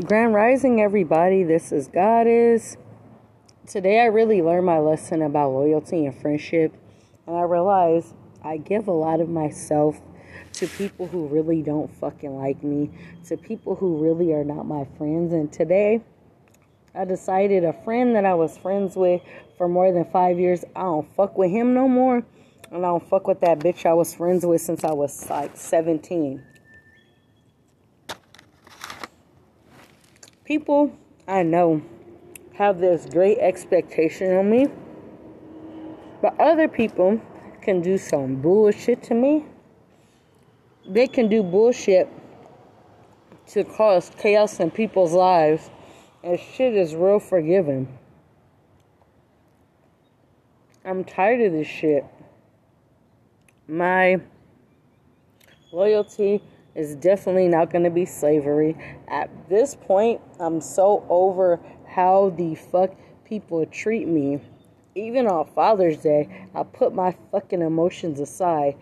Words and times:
Grand 0.00 0.32
Rising, 0.32 0.80
everybody. 0.80 1.44
This 1.44 1.70
is 1.70 1.86
Goddess. 1.86 2.78
Today, 3.66 4.00
I 4.00 4.06
really 4.06 4.40
learned 4.40 4.64
my 4.64 4.78
lesson 4.78 5.20
about 5.20 5.50
loyalty 5.50 6.06
and 6.06 6.18
friendship, 6.18 6.74
and 7.26 7.36
I 7.36 7.42
realized 7.42 8.14
I 8.42 8.56
give 8.56 8.88
a 8.88 8.92
lot 8.92 9.20
of 9.20 9.28
myself 9.28 10.00
to 10.54 10.66
people 10.66 11.08
who 11.08 11.26
really 11.26 11.60
don't 11.60 11.94
fucking 11.96 12.34
like 12.34 12.64
me, 12.64 12.90
to 13.26 13.36
people 13.36 13.74
who 13.74 14.02
really 14.02 14.32
are 14.32 14.44
not 14.44 14.64
my 14.64 14.86
friends. 14.96 15.34
And 15.34 15.52
today, 15.52 16.00
I 16.94 17.04
decided 17.04 17.62
a 17.62 17.74
friend 17.84 18.16
that 18.16 18.24
I 18.24 18.32
was 18.32 18.56
friends 18.56 18.96
with 18.96 19.20
for 19.58 19.68
more 19.68 19.92
than 19.92 20.06
five 20.06 20.38
years, 20.38 20.64
I 20.74 20.84
don't 20.84 21.14
fuck 21.14 21.36
with 21.36 21.50
him 21.50 21.74
no 21.74 21.86
more, 21.86 22.24
and 22.70 22.76
I 22.86 22.88
don't 22.88 23.06
fuck 23.10 23.26
with 23.26 23.42
that 23.42 23.58
bitch 23.58 23.84
I 23.84 23.92
was 23.92 24.14
friends 24.14 24.46
with 24.46 24.62
since 24.62 24.84
I 24.84 24.92
was 24.92 25.28
like 25.28 25.54
17. 25.54 26.42
People 30.52 30.92
I 31.26 31.42
know 31.42 31.80
have 32.52 32.78
this 32.78 33.06
great 33.06 33.38
expectation 33.38 34.36
on 34.36 34.50
me, 34.50 34.66
but 36.20 36.38
other 36.38 36.68
people 36.68 37.18
can 37.62 37.80
do 37.80 37.96
some 37.96 38.36
bullshit 38.42 39.02
to 39.04 39.14
me. 39.14 39.46
They 40.86 41.06
can 41.06 41.28
do 41.28 41.42
bullshit 41.42 42.06
to 43.52 43.64
cause 43.64 44.10
chaos 44.18 44.60
in 44.60 44.70
people's 44.70 45.14
lives, 45.14 45.70
and 46.22 46.38
shit 46.38 46.74
is 46.74 46.94
real 46.94 47.18
forgiving. 47.18 47.88
I'm 50.84 51.02
tired 51.02 51.40
of 51.40 51.52
this 51.52 51.66
shit. 51.66 52.04
My 53.66 54.20
loyalty 55.72 56.42
is 56.74 56.94
definitely 56.96 57.48
not 57.48 57.70
going 57.70 57.84
to 57.84 57.90
be 57.90 58.06
slavery. 58.06 58.76
At 59.08 59.30
this 59.48 59.74
point, 59.74 60.20
I'm 60.40 60.60
so 60.60 61.04
over 61.08 61.60
how 61.86 62.30
the 62.36 62.54
fuck 62.54 62.90
people 63.24 63.64
treat 63.66 64.08
me. 64.08 64.40
Even 64.94 65.26
on 65.26 65.46
Father's 65.54 65.98
Day, 65.98 66.48
I 66.54 66.62
put 66.62 66.94
my 66.94 67.16
fucking 67.30 67.62
emotions 67.62 68.20
aside 68.20 68.76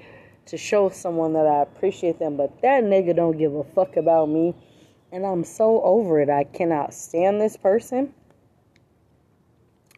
to 0.47 0.57
show 0.57 0.89
someone 0.89 1.33
that 1.35 1.47
I 1.47 1.63
appreciate 1.63 2.19
them, 2.19 2.37
but 2.37 2.61
that 2.63 2.83
nigga 2.85 3.15
don't 3.15 3.39
give 3.39 3.55
a 3.55 3.65
fuck 3.65 3.97
about 3.97 4.29
me. 4.29 4.55
And 5.13 5.25
I'm 5.25 5.45
so 5.45 5.83
over 5.83 6.21
it. 6.21 6.31
I 6.31 6.45
cannot 6.45 6.95
stand 6.95 7.41
this 7.41 7.57
person 7.57 8.15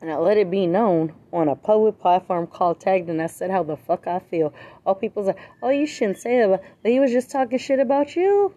and 0.02 0.10
I 0.10 0.16
let 0.16 0.36
it 0.36 0.50
be 0.50 0.66
known 0.66 1.14
on 1.32 1.48
a 1.48 1.54
public 1.54 2.00
platform 2.00 2.48
called 2.48 2.80
Tagged, 2.80 3.08
and 3.08 3.22
I 3.22 3.28
said 3.28 3.52
how 3.52 3.62
the 3.62 3.76
fuck 3.76 4.08
I 4.08 4.18
feel. 4.18 4.52
All 4.84 4.96
people 4.96 5.24
say, 5.24 5.36
"Oh, 5.62 5.68
you 5.68 5.86
shouldn't 5.86 6.18
say 6.18 6.44
that," 6.44 6.62
but 6.82 6.90
he 6.90 6.98
was 6.98 7.12
just 7.12 7.30
talking 7.30 7.56
shit 7.58 7.78
about 7.78 8.16
you. 8.16 8.52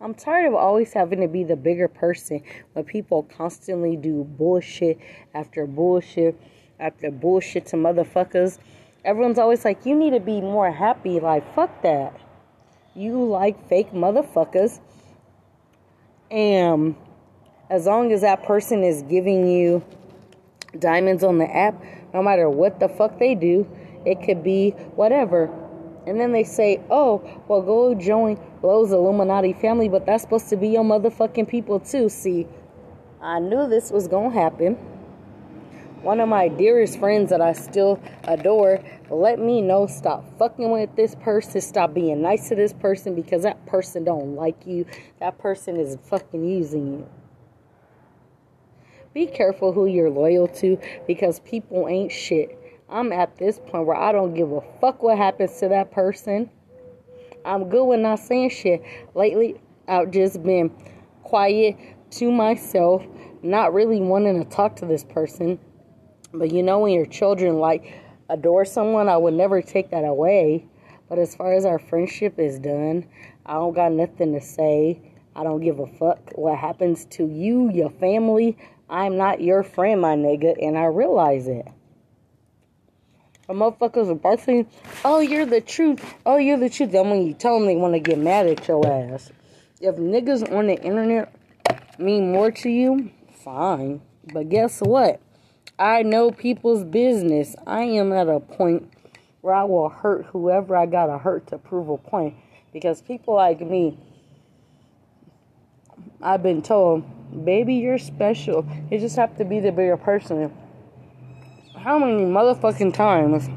I'm 0.00 0.14
tired 0.14 0.46
of 0.46 0.54
always 0.54 0.92
having 0.92 1.20
to 1.22 1.28
be 1.28 1.42
the 1.42 1.56
bigger 1.56 1.88
person 1.88 2.42
when 2.72 2.84
people 2.84 3.24
constantly 3.24 3.96
do 3.96 4.22
bullshit 4.22 4.98
after 5.34 5.66
bullshit 5.66 6.36
after 6.78 7.10
bullshit 7.10 7.66
to 7.66 7.76
motherfuckers. 7.76 8.60
Everyone's 9.04 9.40
always 9.40 9.64
like, 9.64 9.84
"You 9.84 9.96
need 9.96 10.10
to 10.10 10.20
be 10.20 10.40
more 10.40 10.70
happy." 10.70 11.18
Like, 11.18 11.42
fuck 11.54 11.82
that. 11.82 12.14
You 12.94 13.24
like 13.24 13.68
fake 13.68 13.92
motherfuckers, 13.92 14.78
and 16.30 16.94
as 17.68 17.86
long 17.86 18.12
as 18.12 18.20
that 18.20 18.44
person 18.44 18.84
is 18.84 19.02
giving 19.02 19.48
you 19.48 19.82
diamonds 20.80 21.24
on 21.24 21.38
the 21.38 21.56
app, 21.56 21.82
no 22.14 22.22
matter 22.22 22.48
what 22.48 22.80
the 22.80 22.88
fuck 22.88 23.18
they 23.18 23.34
do, 23.34 23.68
it 24.04 24.22
could 24.22 24.42
be 24.42 24.70
whatever. 24.96 25.50
And 26.06 26.18
then 26.18 26.32
they 26.32 26.44
say, 26.44 26.80
oh, 26.90 27.22
well, 27.48 27.60
go 27.60 27.94
join 27.94 28.40
Blow's 28.62 28.92
Illuminati 28.92 29.52
family, 29.52 29.88
but 29.88 30.06
that's 30.06 30.22
supposed 30.22 30.48
to 30.48 30.56
be 30.56 30.68
your 30.68 30.84
motherfucking 30.84 31.48
people 31.48 31.80
too. 31.80 32.08
See, 32.08 32.46
I 33.20 33.40
knew 33.40 33.68
this 33.68 33.90
was 33.90 34.08
gonna 34.08 34.30
happen. 34.30 34.74
One 36.02 36.20
of 36.20 36.28
my 36.28 36.48
dearest 36.48 36.98
friends 36.98 37.30
that 37.30 37.40
I 37.40 37.52
still 37.52 38.00
adore 38.24 38.80
let 39.10 39.38
me 39.38 39.60
know 39.60 39.86
stop 39.86 40.24
fucking 40.38 40.70
with 40.70 40.94
this 40.94 41.14
person, 41.16 41.60
stop 41.60 41.92
being 41.92 42.22
nice 42.22 42.48
to 42.48 42.54
this 42.54 42.72
person 42.72 43.14
because 43.14 43.42
that 43.42 43.66
person 43.66 44.04
don't 44.04 44.36
like 44.36 44.66
you. 44.66 44.86
That 45.18 45.38
person 45.38 45.76
is 45.76 45.96
fucking 46.04 46.44
using 46.44 46.86
you. 46.86 47.08
Be 49.14 49.26
careful 49.26 49.72
who 49.72 49.86
you're 49.86 50.10
loyal 50.10 50.48
to 50.48 50.78
because 51.06 51.40
people 51.40 51.88
ain't 51.88 52.12
shit. 52.12 52.58
I'm 52.88 53.12
at 53.12 53.36
this 53.36 53.58
point 53.58 53.86
where 53.86 53.96
I 53.96 54.12
don't 54.12 54.34
give 54.34 54.52
a 54.52 54.60
fuck 54.80 55.02
what 55.02 55.18
happens 55.18 55.58
to 55.60 55.68
that 55.68 55.90
person. 55.90 56.50
I'm 57.44 57.68
good 57.68 57.84
with 57.84 58.00
not 58.00 58.18
saying 58.18 58.50
shit. 58.50 58.82
Lately, 59.14 59.60
I've 59.86 60.10
just 60.10 60.42
been 60.42 60.70
quiet 61.22 61.76
to 62.12 62.30
myself, 62.30 63.04
not 63.42 63.74
really 63.74 64.00
wanting 64.00 64.42
to 64.42 64.48
talk 64.48 64.76
to 64.76 64.86
this 64.86 65.04
person. 65.04 65.58
But 66.32 66.52
you 66.52 66.62
know, 66.62 66.80
when 66.80 66.92
your 66.92 67.06
children 67.06 67.58
like 67.58 67.94
adore 68.28 68.64
someone, 68.64 69.08
I 69.08 69.16
would 69.16 69.34
never 69.34 69.62
take 69.62 69.90
that 69.90 70.04
away. 70.04 70.66
But 71.08 71.18
as 71.18 71.34
far 71.34 71.54
as 71.54 71.64
our 71.64 71.78
friendship 71.78 72.38
is 72.38 72.58
done, 72.58 73.06
I 73.46 73.54
don't 73.54 73.74
got 73.74 73.92
nothing 73.92 74.34
to 74.34 74.40
say. 74.40 75.00
I 75.34 75.42
don't 75.42 75.60
give 75.60 75.78
a 75.78 75.86
fuck 75.86 76.32
what 76.34 76.58
happens 76.58 77.06
to 77.12 77.26
you, 77.26 77.70
your 77.72 77.90
family. 77.90 78.58
I'm 78.90 79.16
not 79.16 79.40
your 79.42 79.62
friend, 79.62 80.00
my 80.00 80.16
nigga, 80.16 80.54
and 80.60 80.78
I 80.78 80.84
realize 80.84 81.46
it. 81.46 81.66
But 83.46 83.56
motherfuckers 83.56 84.10
are 84.10 84.14
busting, 84.14 84.66
oh, 85.04 85.20
you're 85.20 85.46
the 85.46 85.60
truth. 85.60 86.02
Oh, 86.26 86.36
you're 86.36 86.58
the 86.58 86.68
truth. 86.68 86.92
Then 86.92 87.08
when 87.08 87.26
you 87.26 87.32
tell 87.32 87.58
them 87.58 87.66
they 87.66 87.76
want 87.76 87.94
to 87.94 88.00
get 88.00 88.18
mad 88.18 88.46
at 88.46 88.68
your 88.68 88.86
ass. 88.86 89.32
If 89.80 89.96
niggas 89.96 90.52
on 90.52 90.66
the 90.66 90.80
internet 90.82 91.34
mean 91.98 92.32
more 92.32 92.50
to 92.50 92.68
you, 92.68 93.10
fine. 93.42 94.02
But 94.32 94.50
guess 94.50 94.80
what? 94.80 95.20
I 95.78 96.02
know 96.02 96.30
people's 96.30 96.84
business. 96.84 97.56
I 97.66 97.82
am 97.82 98.12
at 98.12 98.28
a 98.28 98.40
point 98.40 98.92
where 99.40 99.54
I 99.54 99.64
will 99.64 99.88
hurt 99.88 100.26
whoever 100.26 100.76
I 100.76 100.86
gotta 100.86 101.16
hurt 101.16 101.46
to 101.48 101.58
prove 101.58 101.88
a 101.88 101.96
point. 101.96 102.34
Because 102.72 103.00
people 103.00 103.34
like 103.34 103.60
me, 103.60 103.98
I've 106.20 106.42
been 106.42 106.62
told 106.62 107.04
Baby, 107.44 107.74
you're 107.74 107.98
special. 107.98 108.66
You 108.90 108.98
just 108.98 109.16
have 109.16 109.36
to 109.36 109.44
be 109.44 109.60
the 109.60 109.70
bigger 109.70 109.98
person. 109.98 110.50
How 111.76 111.98
many 111.98 112.24
motherfucking 112.24 112.94
times 112.94 113.48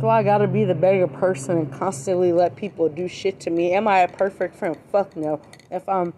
do 0.00 0.08
I 0.08 0.22
gotta 0.22 0.46
be 0.46 0.64
the 0.64 0.74
bigger 0.74 1.08
person 1.08 1.58
and 1.58 1.72
constantly 1.72 2.32
let 2.32 2.54
people 2.54 2.88
do 2.88 3.08
shit 3.08 3.40
to 3.40 3.50
me? 3.50 3.72
Am 3.72 3.88
I 3.88 3.98
a 3.98 4.08
perfect 4.08 4.54
friend? 4.54 4.78
Fuck 4.92 5.16
no. 5.16 5.40
If 5.70 5.88
I'm 5.88 6.14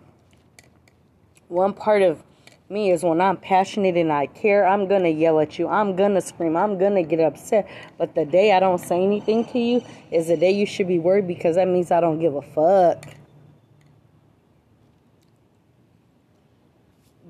one 1.48 1.72
part 1.72 2.02
of 2.02 2.22
me 2.68 2.90
is 2.90 3.02
when 3.02 3.20
I'm 3.22 3.38
passionate 3.38 3.96
and 3.96 4.12
I 4.12 4.26
care, 4.26 4.66
I'm 4.66 4.86
gonna 4.86 5.08
yell 5.08 5.40
at 5.40 5.58
you. 5.58 5.66
I'm 5.66 5.96
gonna 5.96 6.20
scream. 6.20 6.58
I'm 6.58 6.78
gonna 6.78 7.02
get 7.02 7.20
upset. 7.20 7.68
But 7.96 8.14
the 8.14 8.26
day 8.26 8.52
I 8.52 8.60
don't 8.60 8.78
say 8.78 9.02
anything 9.02 9.46
to 9.46 9.58
you 9.58 9.82
is 10.10 10.28
the 10.28 10.36
day 10.36 10.50
you 10.50 10.66
should 10.66 10.88
be 10.88 10.98
worried 10.98 11.26
because 11.26 11.56
that 11.56 11.68
means 11.68 11.90
I 11.90 12.00
don't 12.00 12.20
give 12.20 12.34
a 12.34 12.42
fuck. 12.42 13.21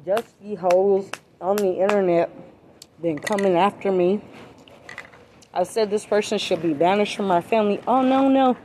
Dusty 0.04 0.56
holes 0.56 1.08
on 1.40 1.56
the 1.56 1.80
internet 1.80 2.30
been 3.00 3.18
coming 3.18 3.56
after 3.56 3.92
me. 3.92 4.20
I 5.54 5.62
said 5.64 5.90
this 5.90 6.04
person 6.04 6.38
should 6.38 6.62
be 6.62 6.72
banished 6.72 7.16
from 7.16 7.26
my 7.26 7.40
family. 7.40 7.80
Oh, 7.86 8.02
no, 8.02 8.28
no. 8.28 8.56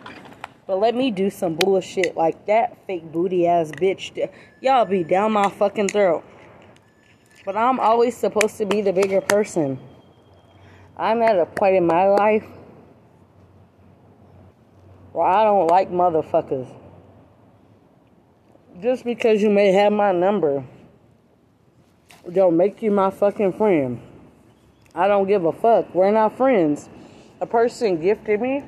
But 0.66 0.80
let 0.80 0.96
me 0.96 1.12
do 1.12 1.30
some 1.30 1.56
bullshit 1.56 2.16
like 2.16 2.46
that 2.48 2.78
fake 2.88 3.12
booty 3.12 3.48
ass 3.48 3.72
bitch. 3.72 4.30
Y'all 4.62 4.86
be 4.86 5.04
down 5.04 5.32
my 5.34 5.50
fucking 5.50 5.90
throat. 5.90 6.24
But 7.46 7.56
I'm 7.56 7.80
always 7.80 8.18
supposed 8.18 8.58
to 8.58 8.66
be 8.66 8.82
the 8.82 8.94
bigger 8.94 9.22
person. 9.22 9.80
I'm 10.98 11.22
at 11.22 11.38
a 11.38 11.46
point 11.46 11.76
in 11.76 11.86
my 11.86 12.08
life 12.08 12.46
where 15.14 15.28
I 15.28 15.44
don't 15.44 15.68
like 15.68 15.92
motherfuckers. 15.92 16.68
Just 18.82 19.04
because 19.04 19.42
you 19.42 19.50
may 19.50 19.72
have 19.72 19.94
my 19.94 20.12
number 20.12 20.64
don't 22.34 22.58
make 22.58 22.82
you 22.82 22.92
my 22.92 23.10
fucking 23.10 23.54
friend. 23.54 24.02
I 24.94 25.08
don't 25.08 25.28
give 25.28 25.46
a 25.46 25.52
fuck. 25.52 25.94
We're 25.94 26.12
not 26.12 26.36
friends. 26.38 26.90
A 27.40 27.46
person 27.46 28.02
gifted 28.02 28.42
me. 28.42 28.64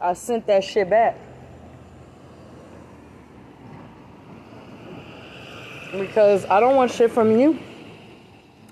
I 0.00 0.14
sent 0.14 0.46
that 0.46 0.64
shit 0.64 0.88
back. 0.88 1.18
Because 5.92 6.44
I 6.46 6.60
don't 6.60 6.76
want 6.76 6.90
shit 6.90 7.10
from 7.10 7.38
you. 7.38 7.58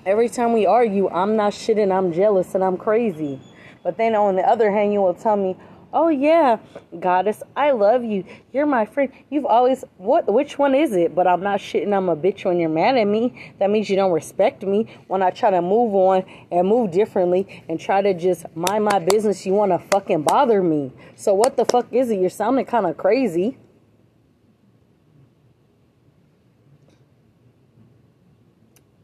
Every 0.06 0.28
time 0.28 0.52
we 0.52 0.64
argue, 0.64 1.08
I'm 1.10 1.36
not 1.36 1.52
shit 1.52 1.76
and 1.76 1.92
I'm 1.92 2.12
jealous 2.12 2.54
and 2.54 2.64
I'm 2.64 2.76
crazy. 2.76 3.38
But 3.82 3.96
then 3.98 4.14
on 4.14 4.36
the 4.36 4.42
other 4.42 4.70
hand, 4.70 4.92
you 4.92 5.02
will 5.02 5.14
tell 5.14 5.36
me, 5.36 5.56
Oh 5.92 6.08
yeah, 6.08 6.58
goddess, 7.00 7.42
I 7.56 7.72
love 7.72 8.04
you. 8.04 8.24
You're 8.52 8.66
my 8.66 8.86
friend. 8.86 9.12
You've 9.28 9.44
always 9.44 9.82
what? 9.96 10.32
Which 10.32 10.56
one 10.56 10.72
is 10.72 10.92
it? 10.92 11.16
But 11.16 11.26
I'm 11.26 11.42
not 11.42 11.58
shitting. 11.58 11.92
I'm 11.92 12.08
a 12.08 12.16
bitch 12.16 12.44
when 12.44 12.60
you're 12.60 12.68
mad 12.68 12.96
at 12.96 13.08
me. 13.08 13.52
That 13.58 13.70
means 13.70 13.90
you 13.90 13.96
don't 13.96 14.12
respect 14.12 14.62
me. 14.62 14.86
When 15.08 15.20
I 15.20 15.30
try 15.30 15.50
to 15.50 15.60
move 15.60 15.92
on 15.94 16.24
and 16.52 16.68
move 16.68 16.92
differently 16.92 17.64
and 17.68 17.80
try 17.80 18.02
to 18.02 18.14
just 18.14 18.44
mind 18.54 18.84
my 18.84 19.00
business, 19.00 19.44
you 19.44 19.52
want 19.52 19.72
to 19.72 19.78
fucking 19.90 20.22
bother 20.22 20.62
me. 20.62 20.92
So 21.16 21.34
what 21.34 21.56
the 21.56 21.64
fuck 21.64 21.92
is 21.92 22.10
it? 22.10 22.20
You're 22.20 22.30
sounding 22.30 22.66
kind 22.66 22.86
of 22.86 22.96
crazy. 22.96 23.58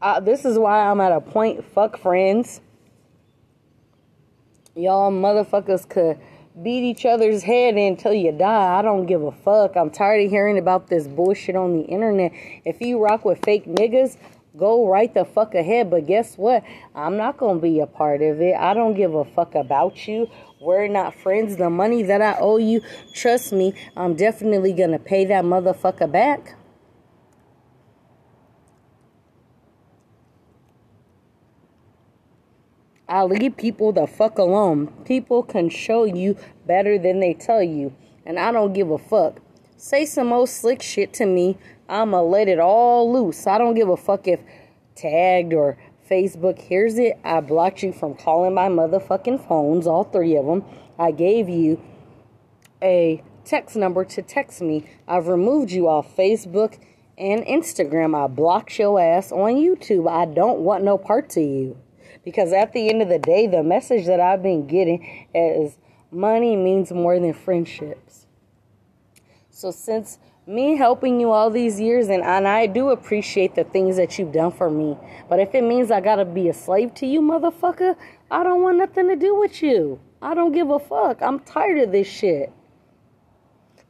Uh, 0.01 0.21
this 0.21 0.45
is 0.45 0.57
why 0.57 0.89
I'm 0.89 1.01
at 1.01 1.11
a 1.11 1.19
point. 1.19 1.65
Fuck 1.65 1.97
friends. 1.97 2.61
Y'all 4.73 5.11
motherfuckers 5.11 5.89
could 5.89 6.17
beat 6.63 6.83
each 6.83 7.05
other's 7.05 7.43
head 7.43 7.75
until 7.75 8.13
you 8.13 8.31
die. 8.31 8.79
I 8.79 8.81
don't 8.81 9.05
give 9.05 9.21
a 9.21 9.31
fuck. 9.31 9.75
I'm 9.75 9.91
tired 9.91 10.25
of 10.25 10.31
hearing 10.31 10.57
about 10.57 10.87
this 10.87 11.07
bullshit 11.07 11.55
on 11.55 11.73
the 11.73 11.83
internet. 11.83 12.31
If 12.65 12.81
you 12.81 13.03
rock 13.03 13.25
with 13.25 13.43
fake 13.43 13.65
niggas, 13.65 14.17
go 14.57 14.87
right 14.87 15.13
the 15.13 15.23
fuck 15.23 15.53
ahead. 15.53 15.91
But 15.91 16.07
guess 16.07 16.37
what? 16.37 16.63
I'm 16.95 17.15
not 17.17 17.37
gonna 17.37 17.59
be 17.59 17.79
a 17.79 17.85
part 17.85 18.21
of 18.21 18.41
it. 18.41 18.55
I 18.55 18.73
don't 18.73 18.95
give 18.95 19.13
a 19.13 19.25
fuck 19.25 19.53
about 19.55 20.07
you. 20.07 20.29
We're 20.59 20.87
not 20.87 21.13
friends. 21.13 21.57
The 21.57 21.69
money 21.69 22.01
that 22.03 22.21
I 22.21 22.37
owe 22.39 22.57
you, 22.57 22.81
trust 23.13 23.53
me, 23.53 23.73
I'm 23.95 24.15
definitely 24.15 24.73
gonna 24.73 24.99
pay 24.99 25.25
that 25.25 25.43
motherfucker 25.43 26.11
back. 26.11 26.55
I 33.09 33.23
leave 33.23 33.55
people 33.55 33.93
the 33.93 34.05
fuck 34.05 34.37
alone. 34.37 34.87
People 35.05 35.41
can 35.43 35.69
show 35.69 36.03
you 36.03 36.37
better 36.65 36.99
than 36.99 37.19
they 37.21 37.33
tell 37.33 37.63
you, 37.63 37.95
and 38.25 38.37
I 38.37 38.51
don't 38.51 38.73
give 38.73 38.91
a 38.91 38.97
fuck. 38.97 39.39
Say 39.77 40.05
some 40.05 40.33
old 40.33 40.49
slick 40.49 40.81
shit 40.81 41.13
to 41.13 41.25
me, 41.25 41.57
I'ma 41.87 42.21
let 42.21 42.47
it 42.47 42.59
all 42.59 43.11
loose. 43.11 43.47
I 43.47 43.57
don't 43.57 43.75
give 43.75 43.87
a 43.87 43.95
fuck 43.95 44.27
if 44.27 44.41
tagged 44.95 45.53
or 45.53 45.77
Facebook 46.09 46.59
hears 46.59 46.97
it. 46.97 47.17
I 47.23 47.39
blocked 47.39 47.83
you 47.83 47.93
from 47.93 48.15
calling 48.15 48.53
my 48.53 48.67
motherfucking 48.67 49.47
phones, 49.47 49.87
all 49.87 50.03
three 50.03 50.35
of 50.35 50.45
them. 50.45 50.65
I 50.99 51.11
gave 51.11 51.47
you 51.47 51.81
a 52.81 53.23
text 53.45 53.75
number 53.75 54.03
to 54.03 54.21
text 54.21 54.61
me. 54.61 54.89
I've 55.07 55.27
removed 55.27 55.71
you 55.71 55.87
off 55.87 56.13
Facebook 56.15 56.77
and 57.17 57.45
Instagram. 57.45 58.15
I 58.15 58.27
blocked 58.27 58.77
your 58.77 58.99
ass 58.99 59.31
on 59.31 59.55
YouTube. 59.55 60.09
I 60.09 60.25
don't 60.25 60.59
want 60.59 60.83
no 60.83 60.97
part 60.97 61.37
of 61.37 61.43
you. 61.43 61.77
Because 62.27 62.51
at 62.51 62.73
the 62.73 62.89
end 62.89 63.01
of 63.01 63.07
the 63.07 63.19
day, 63.19 63.47
the 63.47 63.63
message 63.63 64.05
that 64.07 64.19
I've 64.19 64.43
been 64.43 64.67
getting 64.67 65.29
is 65.33 65.77
money 66.11 66.57
means 66.57 66.91
more 66.91 67.17
than 67.17 67.33
friendships. 67.33 68.25
So 69.49 69.71
since 69.71 70.19
me 70.45 70.75
helping 70.75 71.21
you 71.21 71.31
all 71.31 71.49
these 71.49 71.79
years, 71.79 72.09
and, 72.09 72.21
and 72.21 72.45
I 72.45 72.67
do 72.67 72.89
appreciate 72.89 73.55
the 73.55 73.63
things 73.63 73.95
that 73.95 74.19
you've 74.19 74.33
done 74.33 74.51
for 74.51 74.69
me, 74.69 74.97
but 75.29 75.39
if 75.39 75.55
it 75.55 75.63
means 75.63 75.89
I 75.89 76.01
gotta 76.01 76.25
be 76.25 76.49
a 76.49 76.53
slave 76.53 76.93
to 76.95 77.05
you, 77.05 77.21
motherfucker, 77.21 77.95
I 78.29 78.43
don't 78.43 78.61
want 78.61 78.77
nothing 78.77 79.07
to 79.07 79.15
do 79.15 79.33
with 79.33 79.63
you. 79.63 79.97
I 80.21 80.33
don't 80.33 80.51
give 80.51 80.69
a 80.69 80.79
fuck. 80.79 81.21
I'm 81.21 81.39
tired 81.39 81.77
of 81.77 81.93
this 81.93 82.09
shit. 82.09 82.51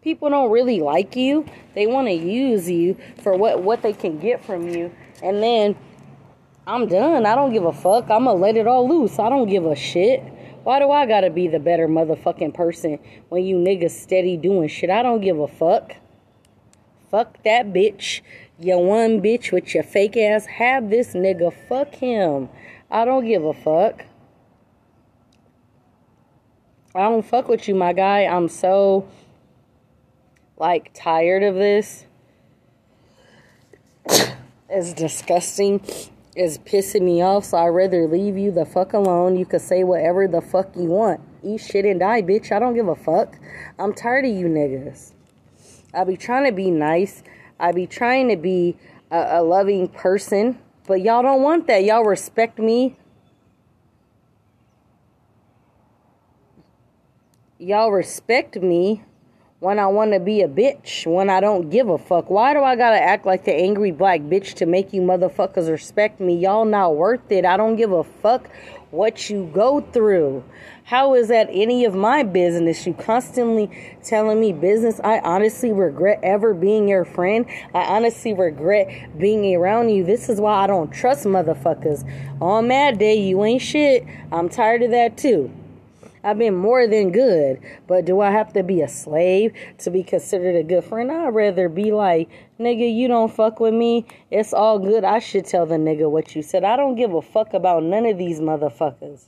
People 0.04 0.30
don't 0.30 0.52
really 0.52 0.80
like 0.80 1.16
you. 1.16 1.44
They 1.74 1.88
want 1.88 2.08
to 2.08 2.14
use 2.14 2.70
you 2.70 2.98
for 3.24 3.36
what 3.36 3.64
what 3.64 3.82
they 3.82 3.94
can 3.94 4.20
get 4.20 4.46
from 4.46 4.70
you, 4.70 4.94
and 5.24 5.42
then 5.42 5.76
I'm 6.68 6.86
done. 6.88 7.26
I 7.26 7.34
don't 7.34 7.54
give 7.54 7.64
a 7.64 7.72
fuck. 7.72 8.12
I'm 8.12 8.26
gonna 8.26 8.34
let 8.34 8.58
it 8.58 8.68
all 8.68 8.90
loose. 8.90 9.20
I 9.20 9.30
don't 9.30 9.48
give 9.48 9.66
a 9.66 9.76
shit. 9.76 10.22
Why 10.64 10.80
do 10.80 10.92
I 10.92 11.06
gotta 11.06 11.30
be 11.30 11.48
the 11.48 11.60
better 11.60 11.88
motherfucking 11.88 12.54
person 12.54 13.00
when 13.30 13.46
you 13.46 13.56
niggas 13.56 13.92
steady 13.92 14.36
doing 14.36 14.68
shit? 14.68 14.90
I 14.90 15.02
don't 15.02 15.22
give 15.22 15.40
a 15.40 15.48
fuck. 15.48 15.96
Fuck 17.10 17.42
that 17.44 17.68
bitch. 17.68 18.20
You 18.60 18.78
one 18.80 19.22
bitch 19.22 19.54
with 19.54 19.74
your 19.74 19.84
fake 19.84 20.18
ass. 20.18 20.46
Have 20.46 20.90
this 20.90 21.14
nigga. 21.14 21.54
Fuck 21.70 21.96
him. 21.96 22.50
I 22.92 23.06
don't 23.06 23.26
give 23.26 23.46
a 23.46 23.54
fuck. 23.54 24.04
I 26.94 27.04
don't 27.04 27.26
fuck 27.26 27.48
with 27.48 27.70
you, 27.70 27.76
my 27.76 27.94
guy. 27.94 28.26
I'm 28.26 28.50
so 28.50 29.08
like 30.58 30.92
tired 30.94 31.44
of 31.44 31.56
this. 31.56 32.06
it's 34.70 34.92
disgusting 34.92 35.80
is 36.38 36.60
pissing 36.60 37.02
me 37.02 37.22
off, 37.22 37.46
so 37.46 37.58
I'd 37.58 37.70
rather 37.70 38.08
leave 38.08 38.38
you 38.38 38.52
the 38.52 38.66
fuck 38.66 38.94
alone. 38.94 39.38
You 39.38 39.46
could 39.46 39.62
say 39.62 39.84
whatever 39.84 40.28
the 40.28 40.40
fuck 40.40 40.76
you 40.76 40.86
want. 40.86 41.20
Eat 41.44 41.62
shit 41.62 41.84
and 41.84 42.00
die, 42.00 42.22
bitch. 42.22 42.52
I 42.52 42.60
don't 42.60 42.76
give 42.76 42.88
a 42.88 42.96
fuck. 42.96 43.36
I'm 43.80 43.92
tired 43.92 44.26
of 44.26 44.32
you 44.32 44.46
niggas. 44.46 45.14
I 45.94 46.04
be 46.04 46.16
trying 46.16 46.46
to 46.46 46.52
be 46.52 46.70
nice. 46.70 47.24
I 47.60 47.72
be 47.72 47.88
trying 47.88 48.30
to 48.30 48.36
be 48.36 48.78
a, 49.10 49.40
a 49.40 49.42
loving 49.42 49.88
person, 49.88 50.60
but 50.86 51.02
y'all 51.02 51.24
don't 51.24 51.42
want 51.42 51.66
that. 51.68 51.84
Y'all 51.84 52.04
respect 52.04 52.60
me. 52.60 52.96
Y'all 57.58 57.92
respect 57.92 58.58
me 58.58 59.04
when 59.60 59.80
I 59.80 59.88
want 59.88 60.14
to 60.14 60.20
be 60.20 60.42
a 60.42 60.48
bitch, 60.48 61.08
when 61.12 61.32
I 61.32 61.40
don't 61.40 61.72
give 61.72 61.90
a 61.90 61.98
fuck. 61.98 62.30
Why 62.30 62.54
do 62.54 62.62
I 62.62 62.76
gotta 62.76 63.02
act 63.02 63.26
like 63.26 63.44
the 63.44 63.54
angry 63.54 63.90
black 63.90 64.22
bitch 64.22 64.54
to 64.56 64.68
make 64.68 64.94
you 64.94 65.02
motherfuckers 65.02 65.68
respect 65.68 66.20
me? 66.20 66.38
Y'all 66.38 66.64
not 66.64 66.96
worth 66.96 67.32
it. 67.32 67.44
I 67.44 67.58
don't 67.58 67.76
give 67.76 67.92
a 67.92 68.04
fuck 68.04 68.48
what 68.92 69.32
you 69.32 69.50
go 69.52 69.82
through. 69.82 70.44
How 70.84 71.16
is 71.16 71.30
that 71.30 71.50
any 71.52 71.86
of 71.86 71.96
my 71.96 72.22
business? 72.22 72.86
You 72.86 72.94
constantly 72.94 73.72
telling 74.04 74.40
me 74.40 74.54
business. 74.54 75.02
I 75.04 75.20
honestly 75.22 75.74
regret 75.74 76.20
ever 76.22 76.54
being 76.54 76.88
your 76.88 77.04
friend. 77.04 77.48
I 77.74 77.82
honestly 77.82 78.36
regret 78.36 79.18
being 79.18 79.56
around 79.56 79.90
you. 79.90 80.04
This 80.04 80.30
is 80.30 80.40
why 80.40 80.54
I 80.54 80.68
don't 80.68 80.92
trust 80.92 81.26
motherfuckers. 81.26 82.08
On 82.40 82.68
mad 82.68 83.00
day, 83.00 83.16
you 83.16 83.44
ain't 83.44 83.64
shit. 83.64 84.06
I'm 84.32 84.50
tired 84.50 84.84
of 84.84 84.92
that 84.92 85.18
too. 85.18 85.52
I've 86.28 86.38
been 86.38 86.56
more 86.56 86.88
than 86.88 87.14
good. 87.14 87.62
But 87.88 88.04
do 88.04 88.20
I 88.20 88.32
have 88.32 88.52
to 88.52 88.62
be 88.62 88.82
a 88.82 88.90
slave 88.90 89.54
to 89.78 89.90
be 89.90 90.04
considered 90.04 90.58
a 90.58 90.64
good 90.64 90.84
friend? 90.84 91.10
I'd 91.10 91.30
rather 91.30 91.70
be 91.70 91.94
like, 91.94 92.30
nigga, 92.60 92.94
you 92.94 93.08
don't 93.08 93.34
fuck 93.34 93.62
with 93.62 93.74
me. 93.74 94.06
It's 94.30 94.52
all 94.52 94.78
good. 94.78 95.06
I 95.06 95.20
should 95.20 95.46
tell 95.46 95.66
the 95.66 95.76
nigga 95.76 96.12
what 96.12 96.36
you 96.36 96.42
said. 96.42 96.66
I 96.66 96.76
don't 96.76 96.96
give 96.96 97.14
a 97.14 97.22
fuck 97.22 97.54
about 97.54 97.84
none 97.84 98.06
of 98.06 98.18
these 98.18 98.42
motherfuckers. 98.42 99.24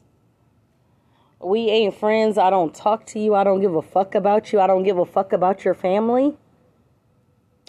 We 1.42 1.70
ain't 1.70 1.96
friends. 1.96 2.38
I 2.38 2.50
don't 2.50 2.76
talk 2.76 3.06
to 3.08 3.20
you. 3.20 3.34
I 3.34 3.46
don't 3.46 3.62
give 3.62 3.76
a 3.76 3.82
fuck 3.82 4.14
about 4.14 4.52
you. 4.52 4.60
I 4.60 4.68
don't 4.68 4.84
give 4.84 4.98
a 4.98 5.06
fuck 5.06 5.32
about 5.32 5.64
your 5.64 5.76
family. 5.76 6.36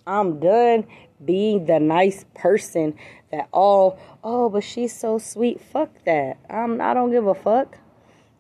I'm 0.09 0.41
done 0.41 0.89
being 1.25 1.67
the 1.67 1.79
nice 1.79 2.25
person 2.35 2.97
that 3.31 3.49
all, 3.53 3.97
oh, 4.25 4.49
but 4.49 4.65
she's 4.65 4.93
so 4.93 5.19
sweet. 5.19 5.61
Fuck 5.61 5.91
that. 6.05 6.39
I'm, 6.51 6.81
I 6.81 6.95
don't 6.95 7.13
give 7.13 7.29
a 7.29 7.35
fuck. 7.37 7.79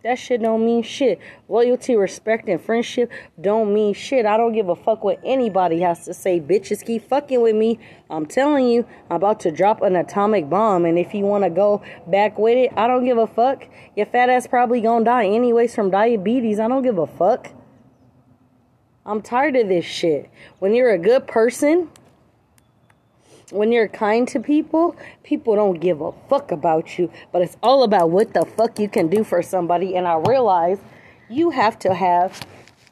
That 0.02 0.18
shit 0.18 0.40
don't 0.40 0.64
mean 0.64 0.82
shit. 0.82 1.18
Loyalty, 1.48 1.94
respect, 1.94 2.48
and 2.48 2.60
friendship 2.60 3.10
don't 3.38 3.74
mean 3.74 3.92
shit. 3.92 4.24
I 4.24 4.38
don't 4.38 4.54
give 4.54 4.70
a 4.70 4.76
fuck 4.76 5.04
what 5.04 5.20
anybody 5.22 5.80
has 5.80 6.06
to 6.06 6.14
say. 6.14 6.40
Bitches 6.40 6.84
keep 6.84 7.06
fucking 7.06 7.42
with 7.42 7.54
me. 7.54 7.78
I'm 8.08 8.24
telling 8.24 8.66
you, 8.66 8.86
I'm 9.10 9.16
about 9.16 9.40
to 9.40 9.50
drop 9.50 9.82
an 9.82 9.96
atomic 9.96 10.48
bomb. 10.48 10.86
And 10.86 10.98
if 10.98 11.12
you 11.12 11.24
want 11.24 11.44
to 11.44 11.50
go 11.50 11.82
back 12.06 12.38
with 12.38 12.56
it, 12.56 12.72
I 12.78 12.86
don't 12.86 13.04
give 13.04 13.18
a 13.18 13.26
fuck. 13.26 13.66
Your 13.94 14.06
fat 14.06 14.30
ass 14.30 14.46
probably 14.46 14.80
gonna 14.80 15.04
die 15.04 15.26
anyways 15.26 15.74
from 15.74 15.90
diabetes. 15.90 16.58
I 16.58 16.68
don't 16.68 16.82
give 16.82 16.96
a 16.96 17.06
fuck. 17.06 17.52
I'm 19.04 19.20
tired 19.20 19.56
of 19.56 19.68
this 19.68 19.84
shit. 19.84 20.30
When 20.60 20.74
you're 20.74 20.92
a 20.92 20.98
good 20.98 21.26
person, 21.26 21.90
when 23.50 23.72
you're 23.72 23.88
kind 23.88 24.26
to 24.28 24.40
people, 24.40 24.96
people 25.22 25.54
don't 25.54 25.80
give 25.80 26.00
a 26.00 26.12
fuck 26.28 26.52
about 26.52 26.98
you, 26.98 27.10
but 27.32 27.42
it's 27.42 27.56
all 27.62 27.82
about 27.82 28.10
what 28.10 28.32
the 28.32 28.44
fuck 28.44 28.78
you 28.78 28.88
can 28.88 29.08
do 29.08 29.24
for 29.24 29.42
somebody. 29.42 29.96
And 29.96 30.06
I 30.06 30.16
realize 30.26 30.78
you 31.28 31.50
have 31.50 31.78
to 31.80 31.94
have 31.94 32.40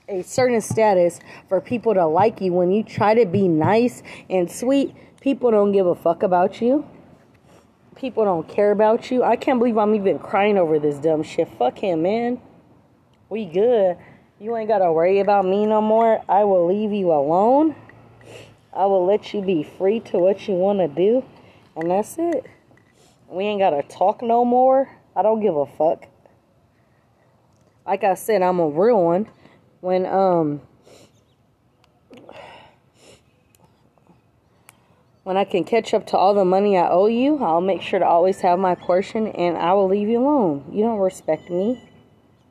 a 0.09 0.23
certain 0.23 0.61
status 0.61 1.21
for 1.49 1.61
people 1.61 1.95
to 1.95 2.07
like 2.07 2.41
you. 2.41 2.53
When 2.53 2.71
you 2.71 2.83
try 2.83 3.15
to 3.15 3.27
be 3.27 3.47
nice 3.47 4.03
and 4.29 4.51
sweet, 4.51 4.95
people 5.21 5.51
don't 5.51 5.73
give 5.73 5.87
a 5.87 5.95
fuck 5.95 6.23
about 6.23 6.61
you. 6.61 6.87
People 7.95 8.25
don't 8.25 8.49
care 8.49 8.71
about 8.71 9.11
you. 9.11 9.25
I 9.25 9.37
can't 9.37 9.59
believe 9.59 9.77
I'm 9.77 9.95
even 9.95 10.19
crying 10.19 10.57
over 10.57 10.79
this 10.79 10.99
dumb 10.99 11.23
shit. 11.23 11.49
Fuck 11.59 11.79
him, 11.79 12.03
man. 12.03 12.41
We 13.29 13.45
good. 13.45 13.97
You 14.41 14.57
ain't 14.57 14.69
gotta 14.69 14.93
worry 14.93 15.19
about 15.19 15.45
me 15.45 15.67
no 15.67 15.81
more. 15.81 16.23
I 16.29 16.45
will 16.45 16.67
leave 16.67 16.93
you 16.93 17.13
alone. 17.13 17.75
I 18.79 18.87
will 18.87 19.05
let 19.05 19.35
you 19.35 19.43
be 19.43 19.65
free 19.65 19.99
to 19.99 20.19
what 20.21 20.47
you 20.47 20.55
want 20.55 20.79
to 20.79 20.87
do. 20.87 21.25
And 21.75 21.91
that's 21.91 22.15
it. 22.17 22.47
We 23.29 23.43
ain't 23.43 23.59
got 23.59 23.71
to 23.71 23.83
talk 23.83 24.23
no 24.23 24.45
more. 24.45 24.89
I 25.17 25.23
don't 25.23 25.41
give 25.41 25.57
a 25.57 25.67
fuck. 25.67 26.07
Like 27.85 28.05
I 28.05 28.15
said, 28.15 28.41
I'm 28.41 28.61
a 28.61 28.69
real 28.69 29.03
one. 29.03 29.29
When, 29.81 30.07
um, 30.07 30.61
when 35.25 35.37
I 35.37 35.43
can 35.43 35.65
catch 35.65 35.93
up 35.93 36.07
to 36.09 36.17
all 36.17 36.35
the 36.35 36.45
money 36.45 36.79
I 36.79 36.89
owe 36.89 37.09
you, 37.09 37.43
I'll 37.43 37.61
make 37.61 37.83
sure 37.83 37.99
to 37.99 38.07
always 38.07 38.41
have 38.43 38.61
my 38.61 38.77
portion 38.77 39.27
and 39.27 39.57
I 39.57 39.73
will 39.73 39.89
leave 39.89 40.09
you 40.09 40.21
alone. 40.21 40.71
You 40.71 40.85
don't 40.85 41.01
respect 41.01 41.51
me. 41.51 41.83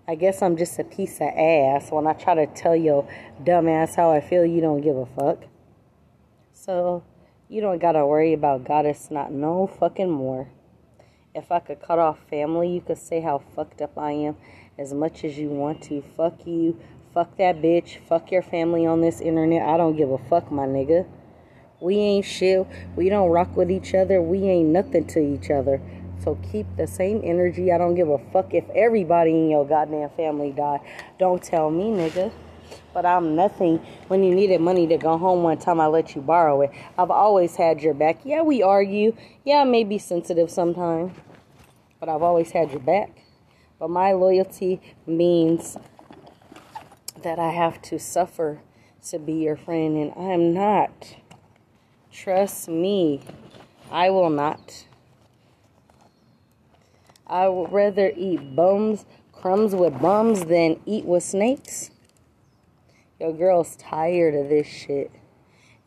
I 0.09 0.15
guess 0.15 0.41
I'm 0.41 0.57
just 0.57 0.77
a 0.77 0.83
piece 0.83 1.21
of 1.21 1.29
ass. 1.29 1.89
When 1.89 2.05
I 2.05 2.11
try 2.11 2.35
to 2.35 2.47
tell 2.47 2.75
your 2.75 3.07
dumbass 3.43 3.95
how 3.95 4.11
I 4.11 4.19
feel, 4.19 4.45
you 4.45 4.59
don't 4.59 4.81
give 4.81 4.97
a 4.97 5.05
fuck. 5.05 5.45
So, 6.67 7.01
you 7.47 7.61
don't 7.61 7.79
gotta 7.79 8.05
worry 8.05 8.33
about 8.33 8.65
goddess 8.65 9.09
not 9.09 9.31
no 9.31 9.67
fucking 9.67 10.11
more. 10.11 10.49
If 11.33 11.49
I 11.49 11.59
could 11.59 11.81
cut 11.81 11.97
off 11.97 12.19
family, 12.29 12.69
you 12.69 12.81
could 12.81 12.97
say 12.97 13.21
how 13.21 13.41
fucked 13.55 13.81
up 13.81 13.97
I 13.97 14.11
am 14.11 14.35
as 14.77 14.93
much 14.93 15.23
as 15.23 15.37
you 15.37 15.47
want 15.47 15.81
to. 15.83 16.03
Fuck 16.17 16.45
you. 16.45 16.77
Fuck 17.13 17.37
that 17.37 17.61
bitch. 17.61 17.99
Fuck 18.09 18.33
your 18.33 18.41
family 18.41 18.85
on 18.85 18.99
this 18.99 19.21
internet. 19.21 19.61
I 19.61 19.77
don't 19.77 19.95
give 19.95 20.11
a 20.11 20.17
fuck, 20.17 20.51
my 20.51 20.65
nigga. 20.65 21.07
We 21.79 21.95
ain't 21.99 22.25
shit. 22.25 22.67
We 22.97 23.07
don't 23.07 23.29
rock 23.29 23.55
with 23.55 23.71
each 23.71 23.93
other. 23.95 24.21
We 24.21 24.39
ain't 24.39 24.67
nothing 24.67 25.07
to 25.07 25.19
each 25.19 25.49
other. 25.49 25.81
So 26.21 26.37
keep 26.51 26.67
the 26.75 26.85
same 26.85 27.21
energy. 27.23 27.71
I 27.71 27.77
don't 27.77 27.95
give 27.95 28.09
a 28.09 28.19
fuck 28.33 28.53
if 28.53 28.69
everybody 28.71 29.31
in 29.31 29.49
your 29.49 29.65
goddamn 29.65 30.09
family 30.17 30.51
die. 30.51 30.81
Don't 31.17 31.41
tell 31.41 31.71
me, 31.71 31.85
nigga. 31.91 32.29
But 32.93 33.05
I'm 33.05 33.35
nothing. 33.35 33.77
When 34.07 34.23
you 34.23 34.33
needed 34.33 34.61
money 34.61 34.87
to 34.87 34.97
go 34.97 35.17
home 35.17 35.43
one 35.43 35.57
time, 35.57 35.79
I 35.79 35.87
let 35.87 36.15
you 36.15 36.21
borrow 36.21 36.61
it. 36.61 36.71
I've 36.97 37.11
always 37.11 37.55
had 37.55 37.81
your 37.81 37.93
back. 37.93 38.19
Yeah, 38.23 38.41
we 38.41 38.63
argue. 38.63 39.15
Yeah, 39.43 39.61
I 39.61 39.63
may 39.63 39.83
be 39.83 39.97
sensitive 39.97 40.49
sometimes. 40.49 41.13
But 41.99 42.09
I've 42.09 42.23
always 42.23 42.51
had 42.51 42.71
your 42.71 42.79
back. 42.79 43.11
But 43.79 43.89
my 43.89 44.13
loyalty 44.13 44.81
means 45.05 45.77
that 47.23 47.39
I 47.39 47.49
have 47.49 47.81
to 47.83 47.99
suffer 47.99 48.61
to 49.09 49.19
be 49.19 49.33
your 49.33 49.55
friend, 49.55 49.97
and 49.97 50.13
I'm 50.17 50.53
not. 50.53 51.15
Trust 52.11 52.67
me, 52.67 53.21
I 53.91 54.09
will 54.09 54.29
not. 54.29 54.85
I 57.27 57.47
would 57.47 57.71
rather 57.71 58.11
eat 58.15 58.55
bums, 58.55 59.05
crumbs 59.31 59.75
with 59.75 60.01
bums 60.01 60.45
than 60.45 60.79
eat 60.85 61.05
with 61.05 61.23
snakes. 61.23 61.91
Your 63.19 63.33
girl's 63.33 63.75
tired 63.77 64.35
of 64.35 64.47
this 64.47 64.67
shit. 64.67 65.11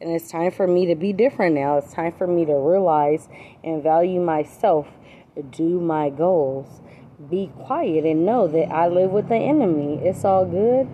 And 0.00 0.10
it's 0.10 0.32
time 0.32 0.50
for 0.50 0.66
me 0.66 0.86
to 0.86 0.96
be 0.96 1.12
different 1.12 1.54
now. 1.54 1.78
It's 1.78 1.92
time 1.92 2.10
for 2.10 2.26
me 2.26 2.44
to 2.44 2.54
realize 2.54 3.28
and 3.62 3.84
value 3.84 4.20
myself, 4.20 4.88
do 5.50 5.80
my 5.80 6.10
goals, 6.10 6.80
be 7.30 7.52
quiet, 7.66 8.04
and 8.04 8.26
know 8.26 8.48
that 8.48 8.72
I 8.72 8.88
live 8.88 9.12
with 9.12 9.28
the 9.28 9.36
enemy. 9.36 10.00
It's 10.02 10.24
all 10.24 10.44
good. 10.44 10.88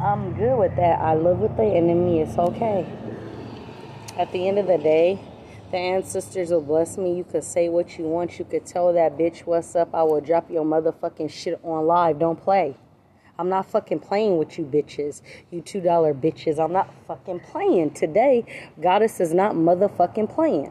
I'm 0.00 0.34
good 0.34 0.56
with 0.56 0.76
that. 0.76 1.00
I 1.00 1.16
live 1.16 1.38
with 1.38 1.56
the 1.56 1.64
enemy. 1.64 2.20
It's 2.20 2.38
okay. 2.38 2.86
At 4.16 4.30
the 4.30 4.46
end 4.46 4.60
of 4.60 4.68
the 4.68 4.78
day, 4.78 5.18
the 5.72 5.78
ancestors 5.78 6.50
will 6.50 6.60
bless 6.60 6.96
me. 6.96 7.16
You 7.16 7.24
could 7.24 7.42
say 7.42 7.68
what 7.68 7.98
you 7.98 8.04
want. 8.04 8.38
You 8.38 8.44
could 8.44 8.66
tell 8.66 8.92
that 8.92 9.18
bitch 9.18 9.40
what's 9.40 9.74
up. 9.74 9.94
I 9.94 10.04
will 10.04 10.20
drop 10.20 10.48
your 10.48 10.64
motherfucking 10.64 11.30
shit 11.30 11.58
on 11.64 11.86
live. 11.88 12.20
Don't 12.20 12.40
play. 12.40 12.76
I'm 13.40 13.48
not 13.48 13.70
fucking 13.70 14.00
playing 14.00 14.36
with 14.36 14.58
you 14.58 14.66
bitches. 14.66 15.22
You 15.50 15.62
$2 15.62 15.82
bitches. 16.20 16.62
I'm 16.62 16.74
not 16.74 16.92
fucking 17.08 17.40
playing. 17.40 17.92
Today, 17.92 18.44
Goddess 18.78 19.18
is 19.18 19.32
not 19.32 19.54
motherfucking 19.54 20.28
playing. 20.28 20.70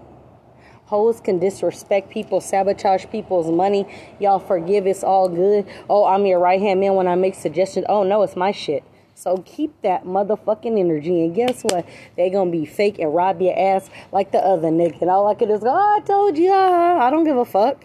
Hoes 0.86 1.20
can 1.20 1.40
disrespect 1.40 2.12
people, 2.12 2.40
sabotage 2.40 3.08
people's 3.08 3.50
money. 3.50 3.88
Y'all 4.20 4.38
forgive, 4.38 4.86
it's 4.86 5.04
all 5.04 5.28
good. 5.30 5.66
Oh, 5.90 6.06
I'm 6.06 6.28
your 6.28 6.38
right 6.38 6.62
hand 6.62 6.80
man 6.80 6.94
when 6.94 7.08
I 7.08 7.16
make 7.16 7.34
suggestions. 7.34 7.88
Oh, 7.90 8.04
no, 8.04 8.22
it's 8.22 8.36
my 8.36 8.52
shit. 8.52 8.84
So 9.16 9.38
keep 9.48 9.82
that 9.82 10.04
motherfucking 10.04 10.80
energy. 10.80 11.26
And 11.26 11.34
guess 11.34 11.64
what? 11.64 11.88
They 12.18 12.30
gonna 12.30 12.52
be 12.52 12.66
fake 12.66 13.00
and 13.00 13.16
rob 13.16 13.42
your 13.42 13.58
ass 13.58 13.90
like 14.12 14.32
the 14.32 14.46
other 14.46 14.70
nigga. 14.70 15.02
And 15.02 15.10
all 15.10 15.28
I 15.28 15.34
could 15.34 15.50
is 15.50 15.62
go, 15.62 15.72
oh, 15.72 15.98
I 15.98 16.02
told 16.02 16.38
you. 16.38 16.52
Ah, 16.54 17.08
I 17.08 17.10
don't 17.10 17.24
give 17.24 17.36
a 17.36 17.46
fuck. 17.46 17.84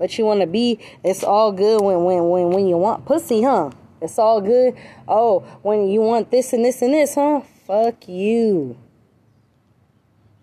But 0.00 0.16
you 0.16 0.24
wanna 0.24 0.46
be, 0.46 0.78
it's 1.04 1.22
all 1.22 1.52
good 1.52 1.82
when 1.82 2.04
when 2.04 2.30
when 2.30 2.50
when 2.52 2.66
you 2.66 2.78
want 2.78 3.04
pussy, 3.04 3.42
huh? 3.42 3.70
It's 4.00 4.18
all 4.18 4.40
good. 4.40 4.74
Oh, 5.06 5.40
when 5.60 5.88
you 5.88 6.00
want 6.00 6.30
this 6.30 6.54
and 6.54 6.64
this 6.64 6.80
and 6.80 6.94
this, 6.94 7.16
huh? 7.16 7.42
Fuck 7.66 8.08
you. 8.08 8.78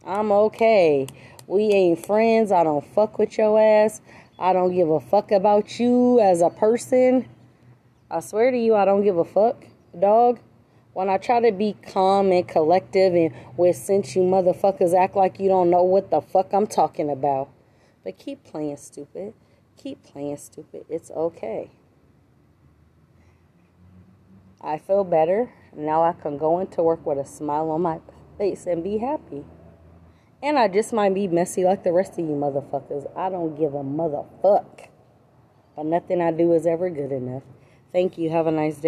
I'm 0.05 0.31
okay. 0.31 1.07
We 1.47 1.63
ain't 1.63 2.05
friends. 2.05 2.51
I 2.51 2.63
don't 2.63 2.85
fuck 2.85 3.17
with 3.17 3.35
your 3.39 3.59
ass. 3.59 3.99
I 4.37 4.53
don't 4.53 4.75
give 4.75 4.91
a 4.91 4.99
fuck 4.99 5.31
about 5.31 5.79
you 5.79 6.19
as 6.19 6.43
a 6.43 6.51
person. 6.51 7.27
I 8.11 8.19
swear 8.19 8.51
to 8.51 8.57
you, 8.57 8.75
I 8.75 8.85
don't 8.85 9.03
give 9.03 9.17
a 9.17 9.25
fuck 9.25 9.65
dog. 9.99 10.39
When 10.93 11.09
I 11.09 11.17
try 11.17 11.39
to 11.39 11.51
be 11.51 11.75
calm 11.91 12.31
and 12.31 12.47
collective 12.47 13.15
and 13.15 13.33
where 13.55 13.73
since 13.73 14.15
you 14.15 14.21
motherfuckers 14.21 14.95
act 14.95 15.15
like 15.15 15.39
you 15.39 15.49
don't 15.49 15.71
know 15.71 15.81
what 15.81 16.11
the 16.11 16.21
fuck 16.21 16.53
I'm 16.53 16.67
talking 16.67 17.09
about. 17.09 17.49
But 18.03 18.19
keep 18.19 18.43
playing 18.43 18.77
stupid. 18.77 19.33
Keep 19.77 20.03
playing 20.03 20.37
stupid. 20.37 20.85
It's 20.89 21.11
okay. 21.11 21.71
I 24.59 24.77
feel 24.79 25.03
better. 25.03 25.53
Now 25.75 26.03
I 26.03 26.13
can 26.13 26.37
go 26.37 26.59
into 26.59 26.81
work 26.81 27.05
with 27.05 27.19
a 27.19 27.25
smile 27.25 27.69
on 27.69 27.81
my 27.81 27.99
face 28.37 28.65
and 28.65 28.83
be 28.83 28.97
happy. 28.97 29.45
And 30.41 30.57
I 30.57 30.67
just 30.67 30.93
might 30.93 31.13
be 31.13 31.27
messy 31.27 31.63
like 31.63 31.83
the 31.83 31.91
rest 31.91 32.13
of 32.13 32.19
you 32.19 32.35
motherfuckers. 32.35 33.05
I 33.15 33.29
don't 33.29 33.55
give 33.55 33.73
a 33.73 33.83
motherfuck. 33.83 34.87
But 35.75 35.85
nothing 35.85 36.21
I 36.21 36.31
do 36.31 36.53
is 36.53 36.65
ever 36.65 36.89
good 36.89 37.11
enough. 37.11 37.43
Thank 37.91 38.17
you. 38.17 38.29
Have 38.29 38.47
a 38.47 38.51
nice 38.51 38.77
day. 38.77 38.85